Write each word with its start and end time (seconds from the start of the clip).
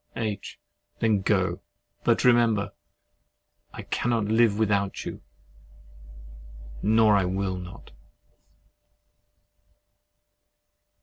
H. 0.15 0.57
Then 0.97 1.21
go: 1.21 1.61
but 2.03 2.23
remember 2.23 2.71
I 3.71 3.83
cannot 3.83 4.25
live 4.25 4.57
without 4.57 5.05
you—nor 5.05 7.15
I 7.15 7.25
will 7.25 7.57
not. 7.57 7.91